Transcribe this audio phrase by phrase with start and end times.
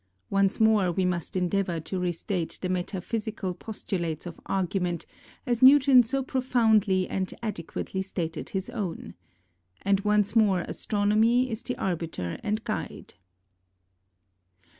[0.31, 5.05] Once more we must endeavour to restate the metaphysical postulates of argument
[5.45, 9.13] as Newton so profoundly and adequately stated his own.
[9.83, 13.13] And once more astronomy is the arbiter and guide.